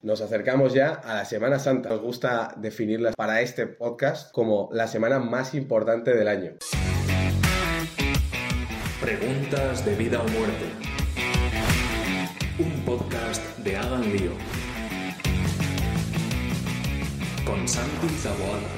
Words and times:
Nos 0.00 0.20
acercamos 0.20 0.74
ya 0.74 0.92
a 0.92 1.16
la 1.16 1.24
Semana 1.24 1.58
Santa. 1.58 1.88
Nos 1.88 2.00
gusta 2.00 2.54
definirla 2.56 3.10
para 3.16 3.40
este 3.40 3.66
podcast 3.66 4.30
como 4.30 4.68
la 4.72 4.86
semana 4.86 5.18
más 5.18 5.54
importante 5.54 6.14
del 6.14 6.28
año. 6.28 6.52
Preguntas 9.00 9.84
de 9.84 9.96
vida 9.96 10.22
o 10.22 10.28
muerte. 10.28 10.66
Un 12.60 12.84
podcast 12.84 13.58
de 13.58 13.76
Hagan 13.76 14.02
Lío. 14.12 14.30
Con 17.44 17.66
Santi 17.66 18.08
Zaboada. 18.20 18.68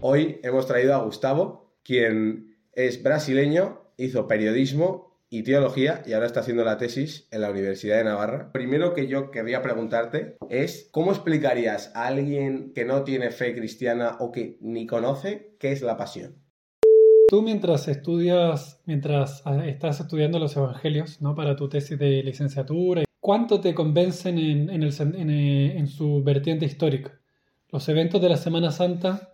Hoy 0.00 0.38
hemos 0.44 0.68
traído 0.68 0.94
a 0.94 1.02
Gustavo, 1.02 1.74
quien 1.82 2.56
es 2.70 3.02
brasileño, 3.02 3.90
hizo 3.96 4.28
periodismo 4.28 5.11
y 5.32 5.42
teología 5.44 6.02
y 6.04 6.12
ahora 6.12 6.26
está 6.26 6.40
haciendo 6.40 6.62
la 6.62 6.76
tesis 6.76 7.26
en 7.30 7.40
la 7.40 7.50
Universidad 7.50 7.96
de 7.96 8.04
Navarra. 8.04 8.52
Primero 8.52 8.92
que 8.92 9.08
yo 9.08 9.30
querría 9.30 9.62
preguntarte 9.62 10.36
es, 10.50 10.90
¿cómo 10.92 11.10
explicarías 11.10 11.90
a 11.94 12.06
alguien 12.08 12.74
que 12.74 12.84
no 12.84 13.02
tiene 13.02 13.30
fe 13.30 13.54
cristiana 13.54 14.18
o 14.20 14.30
que 14.30 14.58
ni 14.60 14.86
conoce 14.86 15.56
qué 15.58 15.72
es 15.72 15.80
la 15.80 15.96
pasión? 15.96 16.36
Tú 17.28 17.40
mientras 17.40 17.88
estudias, 17.88 18.82
mientras 18.84 19.40
ah, 19.46 19.66
estás 19.66 20.00
estudiando 20.00 20.38
los 20.38 20.54
evangelios, 20.54 21.22
¿no? 21.22 21.34
Para 21.34 21.56
tu 21.56 21.66
tesis 21.66 21.98
de 21.98 22.22
licenciatura, 22.22 23.04
¿cuánto 23.18 23.58
te 23.58 23.72
convencen 23.72 24.36
en, 24.38 24.68
en, 24.68 25.30
eh, 25.30 25.78
en 25.78 25.86
su 25.86 26.22
vertiente 26.22 26.66
histórica? 26.66 27.18
Los 27.70 27.88
eventos 27.88 28.20
de 28.20 28.28
la 28.28 28.36
Semana 28.36 28.70
Santa, 28.70 29.32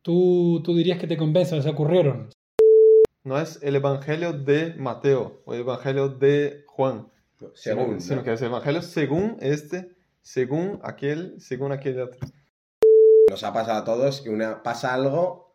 ¿tú, 0.00 0.62
tú 0.64 0.74
dirías 0.74 0.98
que 0.98 1.06
te 1.06 1.18
convencen, 1.18 1.58
o 1.58 1.62
sea, 1.62 1.72
ocurrieron? 1.72 2.30
No 3.28 3.38
es 3.38 3.58
el 3.60 3.76
Evangelio 3.76 4.32
de 4.32 4.72
Mateo 4.78 5.42
o 5.44 5.52
el 5.52 5.60
Evangelio 5.60 6.08
de 6.08 6.64
Juan, 6.66 7.12
Según, 7.52 8.00
sino 8.00 8.16
¿no? 8.16 8.24
que 8.24 8.32
es 8.32 8.40
el 8.40 8.46
Evangelio 8.46 8.80
según 8.80 9.36
este, 9.42 9.94
según 10.22 10.80
aquel, 10.82 11.38
según 11.38 11.72
aquel 11.72 12.00
otro. 12.00 12.26
Nos 13.28 13.44
ha 13.44 13.52
pasado 13.52 13.80
a 13.80 13.84
todos 13.84 14.22
que 14.22 14.30
una 14.30 14.62
pasa 14.62 14.94
algo 14.94 15.54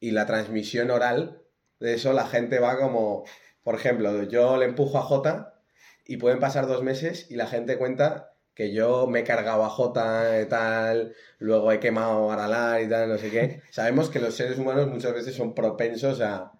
y 0.00 0.10
la 0.10 0.26
transmisión 0.26 0.90
oral 0.90 1.44
de 1.78 1.94
eso 1.94 2.12
la 2.12 2.26
gente 2.26 2.58
va 2.58 2.76
como, 2.76 3.22
por 3.62 3.76
ejemplo, 3.76 4.24
yo 4.24 4.56
le 4.56 4.64
empujo 4.64 4.98
a 4.98 5.02
Jota 5.02 5.60
y 6.04 6.16
pueden 6.16 6.40
pasar 6.40 6.66
dos 6.66 6.82
meses 6.82 7.30
y 7.30 7.36
la 7.36 7.46
gente 7.46 7.78
cuenta 7.78 8.34
que 8.52 8.74
yo 8.74 9.06
me 9.06 9.20
he 9.20 9.24
cargado 9.24 9.62
a 9.62 9.70
Jota 9.70 10.40
y 10.40 10.46
tal, 10.46 11.14
luego 11.38 11.70
he 11.70 11.78
quemado 11.78 12.32
a 12.32 12.34
Aralar 12.34 12.82
y 12.82 12.88
tal, 12.88 13.08
no 13.08 13.16
sé 13.16 13.30
qué. 13.30 13.62
Sabemos 13.70 14.10
que 14.10 14.18
los 14.18 14.34
seres 14.34 14.58
humanos 14.58 14.88
muchas 14.88 15.14
veces 15.14 15.36
son 15.36 15.54
propensos 15.54 16.20
a... 16.20 16.58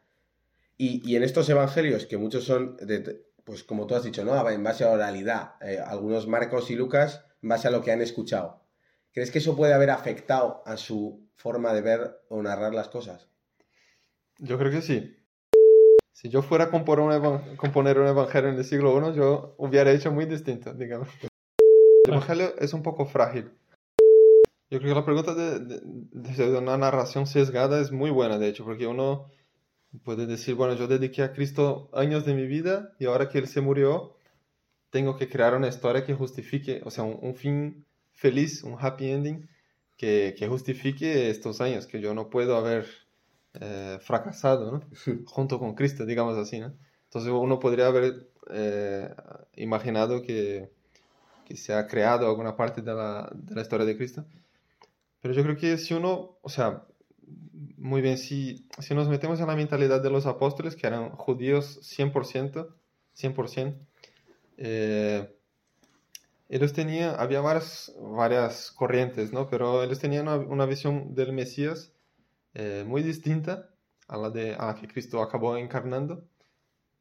Y, 0.78 1.02
y 1.08 1.16
en 1.16 1.22
estos 1.22 1.48
evangelios, 1.48 2.06
que 2.06 2.16
muchos 2.16 2.44
son, 2.44 2.76
de- 2.78 3.24
pues 3.44 3.62
como 3.64 3.86
tú 3.86 3.94
has 3.94 4.04
dicho, 4.04 4.24
¿no? 4.24 4.48
En 4.50 4.62
base 4.62 4.84
a 4.84 4.90
oralidad, 4.90 5.54
eh, 5.60 5.78
algunos 5.84 6.26
Marcos 6.26 6.70
y 6.70 6.76
Lucas 6.76 7.24
en 7.42 7.48
base 7.48 7.68
a 7.68 7.70
lo 7.70 7.82
que 7.82 7.92
han 7.92 8.00
escuchado. 8.00 8.62
¿Crees 9.12 9.30
que 9.30 9.38
eso 9.38 9.56
puede 9.56 9.74
haber 9.74 9.90
afectado 9.90 10.62
a 10.64 10.76
su 10.76 11.28
forma 11.36 11.72
de 11.74 11.80
ver 11.82 12.20
o 12.28 12.40
narrar 12.42 12.72
las 12.74 12.88
cosas? 12.88 13.28
Yo 14.38 14.58
creo 14.58 14.70
que 14.70 14.80
sí. 14.82 15.16
Si 16.12 16.28
yo 16.28 16.42
fuera 16.42 16.64
a 16.64 16.70
componer 16.70 17.05
un, 17.05 17.12
evan- 17.12 17.56
componer 17.56 17.98
un 17.98 18.06
Evangelio 18.06 18.50
en 18.50 18.56
el 18.56 18.64
siglo 18.64 18.96
I, 19.11 19.14
yo 19.16 19.55
hubiera 19.58 19.90
hecho 19.90 20.11
muy 20.12 20.24
distinto, 20.27 20.72
digamos. 20.74 21.08
El 22.05 22.12
Evangelio 22.14 22.55
es 22.58 22.72
un 22.72 22.82
poco 22.82 23.06
frágil. 23.06 23.50
Yo 24.70 24.78
creo 24.78 24.94
que 24.94 25.00
la 25.00 25.05
pregunta 25.05 25.34
de, 25.34 25.58
de- 25.61 26.46
de 26.50 26.58
una 26.58 26.78
narración 26.78 27.27
sesgada 27.27 27.80
es 27.80 27.92
muy 27.92 28.11
buena, 28.11 28.38
de 28.38 28.48
hecho, 28.48 28.64
porque 28.64 28.86
uno 28.86 29.27
puede 30.05 30.27
decir, 30.27 30.55
bueno, 30.55 30.75
yo 30.75 30.86
dediqué 30.89 31.23
a 31.23 31.33
Cristo 31.33 31.91
años 31.92 32.25
de 32.25 32.35
mi 32.35 32.47
vida 32.47 32.95
y 32.98 33.07
ahora 33.07 33.29
que 33.29 33.39
Él 33.39 33.48
se 33.48 33.61
murió, 33.61 34.17
tengo 34.91 35.17
que 35.17 35.29
crear 35.29 35.55
una 35.55 35.69
historia 35.69 36.05
que 36.05 36.14
justifique, 36.14 36.83
o 36.85 36.91
sea, 36.91 37.05
un, 37.05 37.19
un 37.23 37.35
fin 37.35 37.86
feliz, 38.13 38.63
un 38.63 38.77
happy 38.79 39.11
ending, 39.11 39.48
que, 39.97 40.35
que 40.36 40.48
justifique 40.48 41.30
estos 41.30 41.61
años, 41.61 41.86
que 41.86 42.01
yo 42.01 42.14
no 42.14 42.30
puedo 42.30 42.57
haber 42.57 42.86
eh, 43.55 43.98
fracasado, 44.01 44.73
¿no? 44.73 44.83
Junto 45.27 45.58
con 45.58 45.75
Cristo, 45.75 46.07
digamos 46.07 46.36
así, 46.39 46.59
¿no? 46.59 46.73
Entonces 47.05 47.30
uno 47.30 47.59
podría 47.61 47.86
haber 47.86 48.30
eh, 48.51 49.14
imaginado 49.57 50.23
que, 50.23 50.70
que 51.45 51.57
se 51.57 51.74
ha 51.74 51.86
creado 51.86 52.27
alguna 52.27 52.57
parte 52.57 52.80
de 52.83 52.95
la, 52.95 53.30
de 53.35 53.55
la 53.55 53.63
historia 53.63 53.86
de 53.86 53.97
Cristo. 53.97 54.24
Pero 55.20 55.35
yo 55.35 55.42
creo 55.42 55.57
que 55.57 55.79
si 55.79 55.95
uno, 55.95 56.39
o 56.42 56.48
sea, 56.48 56.85
muy 57.76 58.00
bien, 58.00 58.18
si, 58.18 58.66
si 58.78 58.94
nos 58.94 59.08
metemos 59.08 59.40
en 59.40 59.46
la 59.48 59.56
mentalidad 59.56 60.00
de 60.02 60.10
los 60.10 60.26
apóstoles, 60.26 60.76
que 60.76 60.86
eran 60.86 61.10
judíos 61.10 61.80
100%, 61.82 62.74
100%, 63.14 63.86
eh, 64.58 65.36
ellos 66.48 66.72
tenían, 66.72 67.16
había 67.18 67.40
varias, 67.40 67.94
varias 67.98 68.70
corrientes, 68.72 69.32
¿no? 69.32 69.48
Pero 69.48 69.82
ellos 69.82 69.98
tenían 69.98 70.28
una, 70.28 70.36
una 70.36 70.66
visión 70.66 71.14
del 71.14 71.32
Mesías 71.32 71.92
eh, 72.54 72.84
muy 72.86 73.02
distinta 73.02 73.70
a 74.08 74.18
la, 74.18 74.30
de, 74.30 74.54
a 74.54 74.66
la 74.66 74.74
que 74.74 74.86
Cristo 74.86 75.22
acabó 75.22 75.56
encarnando. 75.56 76.24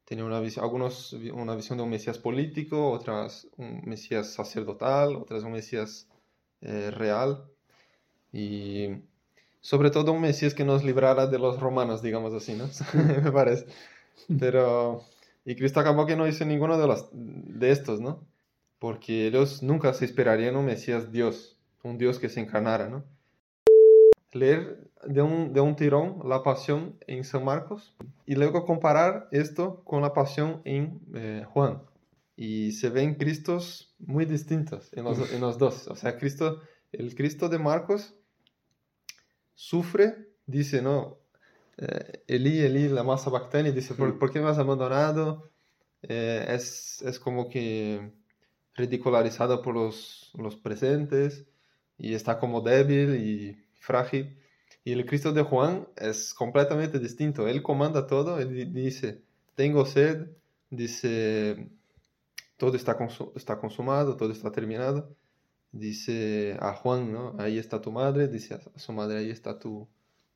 Tenían 0.06 0.28
una 0.28 0.40
visión, 0.40 0.64
algunos 0.64 1.14
una 1.14 1.56
visión 1.56 1.78
de 1.78 1.84
un 1.84 1.90
Mesías 1.90 2.18
político, 2.18 2.92
otras 2.92 3.48
un 3.58 3.82
Mesías 3.86 4.34
sacerdotal, 4.34 5.16
otras 5.16 5.44
un 5.44 5.52
Mesías 5.54 6.08
eh, 6.62 6.92
real. 6.92 7.46
Y 8.32 8.88
sobre 9.62 9.92
todo 9.92 10.12
un 10.12 10.22
Mesías 10.22 10.56
que 10.56 10.66
nos 10.66 10.84
librara 10.84 11.28
de 11.28 11.38
los 11.40 11.60
romanos, 11.60 12.02
digamos 12.02 12.34
así, 12.34 12.56
¿no? 12.56 12.68
Me 13.24 13.32
parece. 13.32 13.68
Pero, 14.40 15.04
y 15.46 15.56
Cristo 15.56 15.80
acabó 15.80 16.06
que 16.06 16.16
no 16.16 16.28
hizo 16.28 16.46
ninguno 16.46 16.78
de, 16.80 16.88
los, 16.88 17.10
de 17.14 17.72
estos, 17.72 18.02
¿no? 18.02 18.26
Porque 18.80 19.28
ellos 19.28 19.62
nunca 19.62 19.94
se 19.94 20.06
esperarían 20.06 20.56
un 20.56 20.66
Mesías 20.66 21.12
Dios, 21.12 21.58
un 21.84 22.00
Dios 22.00 22.18
que 22.18 22.30
se 22.30 22.40
encarnara, 22.40 22.90
¿no? 22.90 23.04
Leer 24.34 24.90
de 25.06 25.22
un, 25.22 25.54
de 25.54 25.62
un 25.62 25.76
tirón 25.76 26.22
la 26.26 26.42
pasión 26.42 26.96
en 27.06 27.24
San 27.24 27.44
Marcos 27.44 27.96
y 28.26 28.36
luego 28.36 28.66
comparar 28.66 29.28
esto 29.32 29.84
con 29.84 30.02
la 30.02 30.14
pasión 30.14 30.62
en 30.64 31.02
eh, 31.14 31.46
Juan. 31.48 31.84
Y 32.36 32.72
se 32.72 32.90
ven 32.90 33.16
Cristos 33.16 33.94
muy 34.00 34.26
distintos 34.26 34.92
en 34.94 35.04
los, 35.04 35.32
en 35.32 35.42
los 35.42 35.58
dos. 35.60 35.88
O 35.88 35.96
sea, 35.96 36.18
Cristo, 36.18 36.62
el 36.92 37.14
Cristo 37.14 37.50
de 37.50 37.60
Marcos 37.60 38.16
sufre, 39.70 40.06
dice, 40.48 40.82
no, 40.82 41.20
eh, 41.78 42.24
Elí, 42.28 42.60
Elí, 42.60 42.88
la 42.90 43.04
masa 43.04 43.30
bactani, 43.30 43.72
dice, 43.72 43.94
¿por, 43.96 44.18
¿por 44.20 44.32
qué 44.32 44.40
me 44.42 44.50
has 44.50 44.58
abandonado? 44.58 45.50
Eh, 46.04 46.46
es, 46.50 47.02
es 47.04 47.20
como 47.20 47.50
que 47.50 48.12
ridicularizado 48.76 49.62
por 49.62 49.76
los, 49.76 50.32
los 50.36 50.56
presentes 50.56 51.46
y 51.98 52.14
está 52.16 52.40
como 52.40 52.62
débil 52.62 53.16
y 53.16 53.58
frágil. 53.80 54.38
Y 54.84 54.94
el 54.94 55.06
Cristo 55.06 55.32
de 55.34 55.44
Juan 55.44 55.88
es 55.96 56.34
completamente 56.34 56.98
distinto. 57.00 57.48
Él 57.48 57.62
comanda 57.62 58.08
todo, 58.08 58.40
él 58.40 58.50
di- 58.54 58.66
dice, 58.84 59.22
tengo 59.56 59.86
sed, 59.86 60.28
dice, 60.72 61.70
todo 62.58 62.76
está, 62.78 62.98
consu- 62.98 63.32
está 63.36 63.60
consumado, 63.60 64.18
todo 64.18 64.32
está 64.32 64.52
terminado. 64.52 65.16
Dice 65.74 66.58
a 66.60 66.74
Juan, 66.74 67.12
¿no? 67.14 67.36
Ahí 67.40 67.58
está 67.58 67.82
tu 67.82 67.92
madre, 67.92 68.28
dice 68.28 68.56
a 68.56 68.80
su 68.80 68.92
madre, 68.94 69.20
ahí 69.20 69.30
está 69.30 69.58
tu 69.58 69.88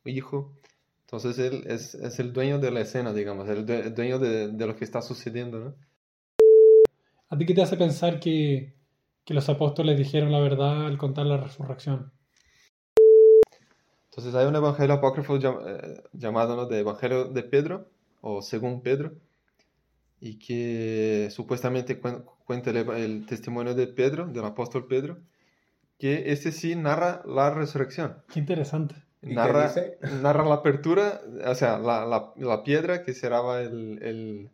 hijo. 0.05 0.53
Entonces 1.01 1.37
él 1.39 1.63
es, 1.67 1.93
es 1.95 2.19
el 2.19 2.31
dueño 2.33 2.59
de 2.59 2.71
la 2.71 2.81
escena, 2.81 3.13
digamos, 3.13 3.47
el, 3.49 3.65
due- 3.65 3.85
el 3.87 3.93
dueño 3.95 4.17
de, 4.19 4.47
de 4.49 4.67
lo 4.67 4.75
que 4.75 4.85
está 4.85 5.01
sucediendo, 5.01 5.59
¿no? 5.59 5.75
¿A 7.29 7.37
ti 7.37 7.45
qué 7.45 7.53
te 7.53 7.61
hace 7.61 7.75
pensar 7.77 8.19
que, 8.19 8.73
que 9.25 9.33
los 9.33 9.49
apóstoles 9.49 9.97
dijeron 9.97 10.31
la 10.31 10.39
verdad 10.39 10.85
al 10.85 10.97
contar 10.97 11.25
la 11.25 11.37
resurrección? 11.37 12.11
Entonces 14.09 14.33
hay 14.35 14.45
un 14.45 14.55
evangelio 14.55 14.95
apócrifo 14.95 15.35
llam- 15.37 15.61
eh, 15.67 16.01
llamado 16.13 16.55
¿no? 16.55 16.65
de 16.67 16.79
Evangelio 16.79 17.25
de 17.25 17.43
Pedro, 17.43 17.89
o 18.21 18.41
según 18.41 18.81
Pedro, 18.81 19.11
y 20.25 20.39
que 20.39 21.29
supuestamente 21.29 22.01
cuen- 22.01 22.25
cuenta 22.45 22.71
el, 22.71 23.27
testimonio 23.27 23.75
de 23.75 23.85
Pedro, 23.85 24.25
del 24.25 24.43
apóstol 24.43 24.87
Pedro, 24.87 25.19
que 25.99 26.31
este 26.31 26.51
sí 26.51 26.75
narra 26.75 27.21
la 27.27 27.51
resurrección. 27.51 28.23
Qué 28.33 28.39
interesante. 28.39 28.95
¿Y 29.21 29.29
qué 29.29 29.33
narra, 29.35 29.67
dice? 29.67 29.99
narra 30.23 30.43
la 30.43 30.55
apertura, 30.55 31.21
o 31.45 31.53
sea, 31.53 31.77
la, 31.77 32.07
la- 32.07 32.33
la 32.37 32.63
piedra 32.63 33.03
que 33.03 33.13
cerraba 33.13 33.61
el, 33.61 33.99
el, 34.01 34.49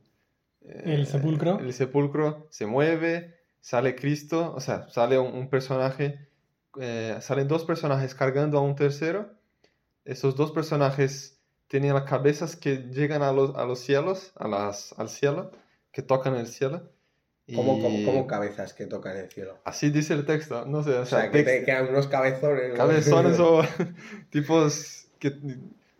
eh, 0.66 0.82
El 0.98 1.08
sepulcro. 1.08 1.58
El 1.60 1.72
sepulcro 1.72 2.48
se 2.50 2.66
mueve, 2.66 3.38
sale 3.62 3.96
Cristo, 3.96 4.54
o 4.54 4.60
sea, 4.60 4.90
sale 4.90 5.20
un, 5.20 5.34
un 5.34 5.50
personaje, 5.50 6.28
eh, 6.82 7.16
salen 7.22 7.48
dos 7.48 7.64
personajes 7.64 8.14
cargando 8.14 8.58
a 8.58 8.62
un 8.62 8.76
tercero. 8.76 9.32
Esos 10.04 10.36
dos 10.36 10.52
personajes 10.52 11.41
tienen 11.72 11.94
las 11.94 12.04
cabezas 12.04 12.58
que 12.58 12.90
llegan 12.92 13.22
a 13.24 13.32
los, 13.32 13.56
a 13.56 13.64
los 13.64 13.80
cielos, 13.80 14.34
a 14.36 14.46
las, 14.50 14.94
al 15.00 15.08
cielo, 15.08 15.52
que 15.94 16.02
tocan 16.02 16.36
el 16.36 16.48
cielo. 16.48 16.92
Como, 17.56 17.78
Y 17.78 17.82
como, 17.82 18.06
como 18.06 18.28
cabezas 18.28 18.74
que 18.74 18.88
tocan 18.88 19.16
el 19.16 19.30
cielo. 19.32 19.58
Así 19.64 19.90
dice 19.90 20.14
el 20.14 20.26
texto, 20.26 20.66
no 20.66 20.84
sé, 20.84 20.92
o 20.98 21.02
O 21.04 21.06
sea, 21.06 21.22
sea, 21.22 21.32
que 21.32 21.44
te 21.44 21.62
text- 21.62 21.66
quedan 21.66 21.88
unos 21.88 22.08
cabezones. 22.08 22.74
cabezones 22.78 23.40
o 23.40 23.62
tipos 24.30 25.08
que 25.18 25.32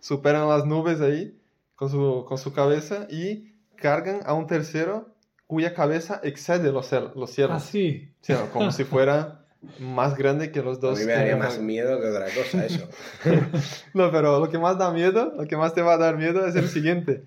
superan 0.02 0.50
las 0.50 0.66
nubes 0.66 1.00
ahí 1.00 1.40
con 1.76 1.90
su, 1.90 2.26
con 2.28 2.38
su 2.38 2.52
cabeza 2.54 3.08
y 3.10 3.54
cargan 3.78 4.22
a 4.26 4.34
un 4.34 4.48
tercero 4.48 5.16
cuya 5.48 5.74
cabeza 5.74 6.20
excede 6.24 6.72
los, 6.74 6.92
ciel- 6.92 7.14
los 7.16 7.32
cielos. 7.32 7.56
Así. 7.64 8.14
O 8.22 8.26
sea, 8.26 8.50
como 8.52 8.72
si 8.74 8.84
fuera 8.84 9.41
más 9.80 10.18
grande 10.18 10.52
que 10.52 10.62
los 10.62 10.78
A 10.78 10.82
dos. 10.82 11.00
mí 11.00 11.06
me 11.06 11.14
daría 11.14 11.38
más 11.38 11.60
miedo 11.60 12.00
que 12.00 12.08
otra 12.08 12.26
cosa 12.26 12.66
eso. 12.66 12.88
No, 13.94 14.12
pero 14.12 14.40
lo 14.40 14.50
que 14.50 14.58
más 14.58 14.78
da 14.78 14.92
miedo, 14.92 15.34
lo 15.38 15.46
que 15.48 15.58
más 15.58 15.74
te 15.74 15.82
va 15.82 15.94
a 15.94 15.98
dar 15.98 16.18
miedo 16.18 16.46
es 16.46 16.56
el 16.56 16.68
siguiente. 16.68 17.24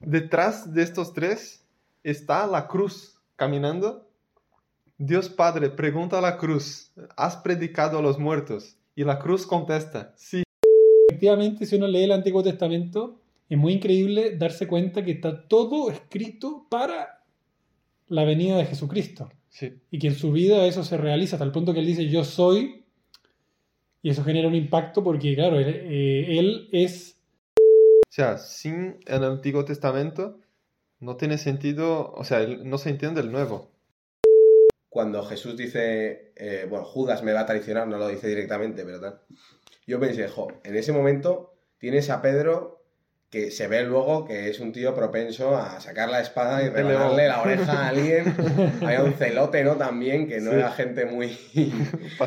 Detrás 0.00 0.72
de 0.72 0.82
estos 0.82 1.12
tres 1.12 1.64
está 2.02 2.46
la 2.46 2.66
cruz 2.68 3.18
caminando. 3.36 4.08
Dios 4.96 5.28
Padre 5.28 5.70
pregunta 5.70 6.18
a 6.18 6.20
la 6.20 6.36
cruz, 6.38 6.92
¿has 7.16 7.36
predicado 7.36 7.98
a 7.98 8.02
los 8.02 8.18
muertos? 8.18 8.76
Y 8.94 9.04
la 9.04 9.18
cruz 9.18 9.46
contesta, 9.46 10.12
sí. 10.16 10.44
Efectivamente, 11.08 11.66
si 11.66 11.76
uno 11.76 11.88
lee 11.88 12.04
el 12.04 12.12
Antiguo 12.12 12.42
Testamento, 12.42 13.18
es 13.48 13.58
muy 13.58 13.72
increíble 13.74 14.36
darse 14.36 14.66
cuenta 14.68 15.04
que 15.04 15.10
está 15.12 15.46
todo 15.48 15.90
escrito 15.90 16.66
para 16.70 17.23
la 18.14 18.24
venida 18.24 18.56
de 18.56 18.66
Jesucristo. 18.66 19.28
Sí, 19.48 19.80
Y 19.90 19.98
que 19.98 20.08
en 20.08 20.14
su 20.14 20.30
vida 20.30 20.66
eso 20.66 20.84
se 20.84 20.96
realiza 20.96 21.36
hasta 21.36 21.44
el 21.44 21.52
punto 21.52 21.74
que 21.74 21.80
él 21.80 21.86
dice 21.86 22.08
yo 22.08 22.24
soy. 22.24 22.84
Y 24.02 24.10
eso 24.10 24.22
genera 24.22 24.48
un 24.48 24.54
impacto 24.54 25.02
porque, 25.02 25.34
claro, 25.34 25.58
él, 25.58 25.68
eh, 25.68 26.38
él 26.38 26.68
es... 26.72 27.18
o 27.58 28.12
sea, 28.12 28.38
sin 28.38 29.00
el 29.06 29.24
Antiguo 29.24 29.64
Testamento 29.64 30.38
no 31.00 31.16
tiene 31.16 31.38
sentido, 31.38 32.12
o 32.12 32.24
sea, 32.24 32.46
no 32.46 32.78
se 32.78 32.90
entiende 32.90 33.20
el 33.20 33.32
Nuevo. 33.32 33.70
Cuando 34.88 35.24
Jesús 35.24 35.56
dice, 35.56 36.32
eh, 36.36 36.66
bueno, 36.68 36.84
Judas 36.84 37.24
me 37.24 37.32
va 37.32 37.40
a 37.40 37.46
traicionar, 37.46 37.88
no 37.88 37.98
lo 37.98 38.06
dice 38.06 38.28
directamente, 38.28 38.84
pero 38.84 39.00
tal. 39.00 39.20
Yo 39.86 39.98
pensé, 39.98 40.28
jo, 40.28 40.48
en 40.62 40.76
ese 40.76 40.92
momento 40.92 41.54
tienes 41.78 42.10
a 42.10 42.22
Pedro 42.22 42.83
que 43.34 43.50
se 43.50 43.66
ve 43.66 43.82
luego 43.82 44.24
que 44.24 44.48
es 44.48 44.60
un 44.60 44.70
tío 44.70 44.94
propenso 44.94 45.56
a 45.56 45.80
sacar 45.80 46.08
la 46.08 46.20
espada 46.20 46.62
y 46.62 46.70
león. 46.70 47.16
la 47.16 47.42
oreja 47.42 47.72
a 47.72 47.88
alguien. 47.88 48.32
Había 48.80 49.02
un 49.02 49.14
celote, 49.14 49.64
¿no? 49.64 49.74
También, 49.74 50.28
que 50.28 50.40
no 50.40 50.50
Sí. 50.52 50.56
era 50.56 50.70
gente 50.70 51.04
muy 51.04 51.36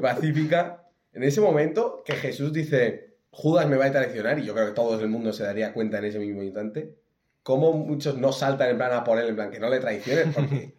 pacífica. 0.00 0.84
En 1.12 1.24
ese 1.24 1.40
momento 1.40 2.02
que 2.04 2.12
Jesús 2.14 2.52
dice, 2.52 3.16
Judas 3.30 3.66
me 3.68 3.76
va 3.76 3.86
a 3.86 3.90
traicionar, 3.92 4.38
y 4.38 4.44
yo 4.44 4.54
creo 4.54 4.66
que 4.66 4.72
todo 4.74 5.00
el 5.00 5.08
mundo 5.08 5.32
se 5.32 5.42
daría 5.42 5.72
cuenta 5.72 5.98
en 5.98 6.04
ese 6.04 6.20
mismo 6.20 6.42
instante, 6.44 6.94
cómo 7.42 7.72
muchos 7.72 8.16
no 8.16 8.30
saltan 8.32 8.70
en 8.70 8.76
plan 8.76 8.92
a 8.92 9.02
por 9.04 9.18
él, 9.18 9.28
en 9.28 9.34
plan 9.34 9.50
que 9.50 9.58
no 9.58 9.68
le 9.70 9.80
traiciones, 9.80 10.34
porque 10.34 10.78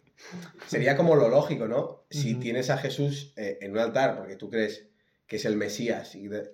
sería 0.68 0.96
como 0.96 1.16
lo 1.16 1.28
lógico, 1.28 1.66
¿no? 1.66 2.06
Si 2.10 2.34
tienes 2.36 2.70
a 2.70 2.78
Jesús 2.78 3.34
eh, 3.36 3.58
en 3.60 3.72
un 3.72 3.78
altar, 3.78 4.16
porque 4.16 4.36
tú 4.36 4.48
crees 4.48 4.88
que 5.26 5.36
es 5.36 5.44
el 5.44 5.56
Mesías 5.56 6.14
y, 6.14 6.28
de- 6.28 6.50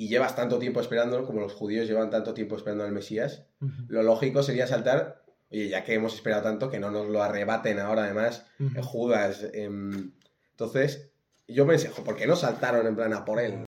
y 0.00 0.08
llevas 0.08 0.34
tanto 0.34 0.58
tiempo 0.58 0.80
esperándolo, 0.80 1.26
como 1.26 1.42
los 1.42 1.52
judíos 1.52 1.86
llevan 1.86 2.08
tanto 2.08 2.32
tiempo 2.32 2.56
esperando 2.56 2.84
al 2.84 2.90
Mesías, 2.92 3.44
lo 3.86 4.02
lógico 4.02 4.42
sería 4.42 4.66
saltar, 4.66 5.20
oye, 5.52 5.68
ya 5.68 5.84
que 5.84 5.92
hemos 5.92 6.14
esperado 6.14 6.42
tanto, 6.42 6.70
que 6.70 6.80
no 6.80 6.90
nos 6.90 7.06
lo 7.10 7.22
arrebaten 7.22 7.78
ahora 7.78 8.04
además 8.04 8.46
eh, 8.58 8.80
Judas. 8.80 9.46
em, 9.52 10.12
entonces, 10.52 11.10
yo 11.46 11.66
pensé, 11.66 11.90
"Jo, 11.90 12.02
¿por 12.02 12.16
qué 12.16 12.26
no 12.26 12.34
saltaron 12.34 12.86
en 12.86 12.96
plan 12.96 13.12
a 13.12 13.26
por 13.26 13.40
él? 13.40 13.66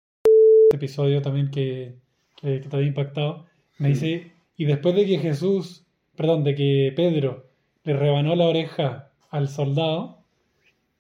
episodio 0.74 1.22
también 1.22 1.50
que, 1.50 1.96
que, 2.36 2.60
que 2.60 2.68
te 2.68 2.76
había 2.76 2.90
impactado. 2.90 3.46
Me 3.78 3.88
dice, 3.88 4.34
y 4.58 4.66
después 4.66 4.96
de 4.96 5.06
que 5.06 5.20
Jesús, 5.20 5.86
perdón, 6.18 6.44
de 6.44 6.56
que 6.56 6.92
Pedro 6.94 7.48
le 7.86 7.94
rebanó 7.96 8.36
la 8.36 8.48
oreja 8.48 9.12
al 9.30 9.48
soldado, 9.48 10.26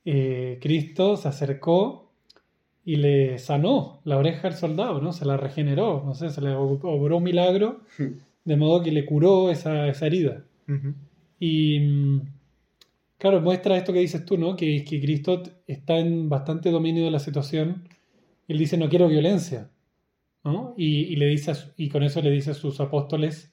eh, 0.05 0.57
Cristo 0.61 1.17
se 1.17 1.27
acercó 1.27 2.06
y 2.87 2.95
le 2.95 3.37
sanó 3.37 3.99
la 4.05 4.17
oreja 4.17 4.47
al 4.47 4.53
soldado, 4.53 5.01
¿no? 5.01 5.11
Se 5.11 5.25
la 5.25 5.35
regeneró, 5.35 6.03
no 6.05 6.13
sé, 6.15 6.29
se 6.29 6.39
le 6.39 6.51
ob- 6.55 6.79
obró 6.83 7.17
un 7.17 7.23
milagro, 7.23 7.81
de 8.45 8.55
modo 8.55 8.81
que 8.81 8.93
le 8.93 9.05
curó 9.05 9.51
esa, 9.51 9.87
esa 9.89 10.05
herida. 10.07 10.45
Y 11.37 11.79
mm, 11.81 12.21
claro, 13.17 13.41
muestra 13.41 13.75
esto 13.75 13.91
que 13.91 13.99
dices 13.99 14.23
tú, 14.25 14.37
¿no? 14.37 14.55
Que, 14.55 14.85
que 14.85 15.01
Cristo 15.01 15.43
está 15.67 15.97
en 15.99 16.29
bastante 16.29 16.71
dominio 16.71 17.03
de 17.03 17.11
la 17.11 17.19
situación. 17.19 17.83
Él 18.47 18.57
dice, 18.57 18.77
no 18.77 18.87
quiero 18.87 19.09
violencia, 19.09 19.69
¿no? 20.45 20.73
Y, 20.77 21.01
y 21.11 21.17
le 21.17 21.25
dice 21.27 21.53
su- 21.55 21.71
y 21.75 21.89
con 21.89 22.03
eso 22.03 22.21
le 22.21 22.31
dice 22.31 22.51
a 22.51 22.53
sus 22.53 22.79
apóstoles, 22.79 23.51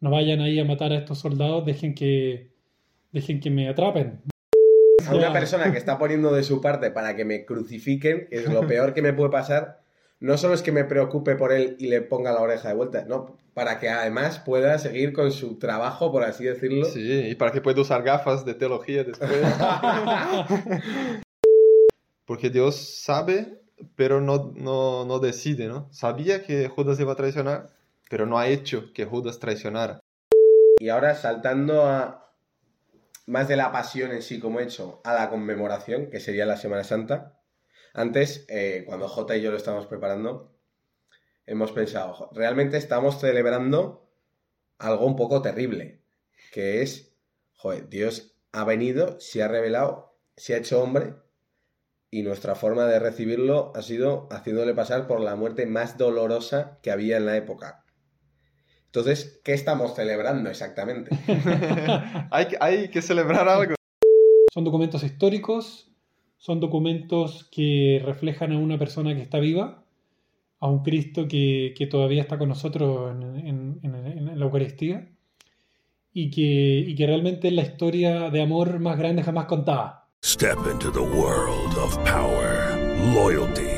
no 0.00 0.10
vayan 0.10 0.40
ahí 0.40 0.60
a 0.60 0.64
matar 0.64 0.92
a 0.92 0.98
estos 0.98 1.18
soldados, 1.18 1.66
dejen 1.66 1.94
que, 1.96 2.52
dejen 3.10 3.40
que 3.40 3.50
me 3.50 3.68
atrapen. 3.68 4.20
A 5.06 5.14
una 5.14 5.32
persona 5.32 5.70
que 5.70 5.78
está 5.78 5.98
poniendo 5.98 6.32
de 6.32 6.42
su 6.42 6.60
parte 6.60 6.90
para 6.90 7.14
que 7.16 7.24
me 7.24 7.44
crucifiquen, 7.44 8.26
que 8.28 8.36
es 8.36 8.52
lo 8.52 8.66
peor 8.66 8.94
que 8.94 9.02
me 9.02 9.12
puede 9.12 9.30
pasar, 9.30 9.80
no 10.20 10.36
solo 10.36 10.54
es 10.54 10.62
que 10.62 10.72
me 10.72 10.84
preocupe 10.84 11.36
por 11.36 11.52
él 11.52 11.76
y 11.78 11.86
le 11.88 12.02
ponga 12.02 12.32
la 12.32 12.40
oreja 12.40 12.68
de 12.68 12.74
vuelta, 12.74 13.04
no, 13.06 13.36
para 13.54 13.78
que 13.78 13.88
además 13.88 14.40
pueda 14.40 14.78
seguir 14.78 15.12
con 15.12 15.30
su 15.32 15.58
trabajo, 15.58 16.10
por 16.10 16.24
así 16.24 16.44
decirlo. 16.44 16.84
Sí, 16.86 17.28
y 17.30 17.34
para 17.36 17.52
que 17.52 17.60
pueda 17.60 17.80
usar 17.80 18.02
gafas 18.02 18.44
de 18.44 18.54
teología 18.54 19.04
después. 19.04 19.30
Porque 22.24 22.50
Dios 22.50 22.76
sabe, 22.76 23.60
pero 23.96 24.20
no, 24.20 24.52
no, 24.54 25.04
no 25.04 25.18
decide, 25.18 25.66
¿no? 25.66 25.88
Sabía 25.92 26.42
que 26.42 26.68
Judas 26.68 27.00
iba 27.00 27.12
a 27.12 27.16
traicionar, 27.16 27.68
pero 28.10 28.26
no 28.26 28.38
ha 28.38 28.48
hecho 28.48 28.92
que 28.92 29.04
Judas 29.04 29.38
traicionara. 29.38 30.00
Y 30.78 30.88
ahora 30.90 31.14
saltando 31.14 31.86
a 31.86 32.27
más 33.28 33.46
de 33.46 33.56
la 33.56 33.70
pasión 33.70 34.10
en 34.12 34.22
sí, 34.22 34.40
como 34.40 34.58
he 34.58 34.64
hecho, 34.64 35.02
a 35.04 35.12
la 35.12 35.28
conmemoración, 35.28 36.10
que 36.10 36.18
sería 36.18 36.46
la 36.46 36.56
Semana 36.56 36.82
Santa. 36.82 37.38
Antes, 37.92 38.46
eh, 38.48 38.84
cuando 38.86 39.06
J 39.06 39.36
y 39.36 39.42
yo 39.42 39.50
lo 39.50 39.58
estábamos 39.58 39.86
preparando, 39.86 40.58
hemos 41.46 41.72
pensado, 41.72 42.14
"Jo, 42.14 42.30
realmente 42.32 42.78
estamos 42.78 43.20
celebrando 43.20 44.10
algo 44.78 45.06
un 45.06 45.16
poco 45.16 45.42
terrible, 45.42 46.00
que 46.52 46.80
es, 46.82 47.14
joder, 47.54 47.88
Dios 47.90 48.34
ha 48.52 48.64
venido, 48.64 49.20
se 49.20 49.42
ha 49.42 49.48
revelado, 49.48 50.18
se 50.36 50.54
ha 50.54 50.58
hecho 50.58 50.82
hombre, 50.82 51.14
y 52.10 52.22
nuestra 52.22 52.54
forma 52.54 52.86
de 52.86 52.98
recibirlo 52.98 53.72
ha 53.74 53.82
sido 53.82 54.28
haciéndole 54.30 54.72
pasar 54.72 55.06
por 55.06 55.20
la 55.20 55.36
muerte 55.36 55.66
más 55.66 55.98
dolorosa 55.98 56.78
que 56.82 56.90
había 56.90 57.18
en 57.18 57.26
la 57.26 57.36
época. 57.36 57.84
Entonces, 58.88 59.40
¿qué 59.44 59.52
estamos 59.52 59.94
celebrando 59.94 60.48
exactamente? 60.50 61.10
hay, 62.30 62.46
que, 62.46 62.56
hay 62.60 62.88
que 62.88 63.02
celebrar 63.02 63.48
algo. 63.48 63.74
Son 64.52 64.64
documentos 64.64 65.02
históricos, 65.04 65.90
son 66.38 66.58
documentos 66.60 67.48
que 67.52 68.02
reflejan 68.04 68.52
a 68.52 68.58
una 68.58 68.78
persona 68.78 69.14
que 69.14 69.20
está 69.22 69.38
viva, 69.38 69.84
a 70.60 70.68
un 70.68 70.82
Cristo 70.82 71.28
que, 71.28 71.74
que 71.76 71.86
todavía 71.86 72.22
está 72.22 72.38
con 72.38 72.48
nosotros 72.48 73.12
en, 73.14 73.46
en- 73.46 73.80
en- 73.82 74.28
en 74.28 74.38
la 74.38 74.44
Eucaristía 74.46 75.08
y 76.12 76.30
que, 76.30 76.84
y 76.90 76.94
que 76.96 77.06
realmente 77.06 77.48
es 77.48 77.54
la 77.54 77.62
historia 77.62 78.30
de 78.30 78.40
amor 78.42 78.80
más 78.80 78.98
grande 78.98 79.22
jamás 79.22 79.44
contada. 79.44 80.06
Step 80.24 80.58
into 80.72 80.90
the 80.90 80.98
world 80.98 81.76
of 81.78 81.96
power, 82.10 82.76
loyalty, 83.14 83.77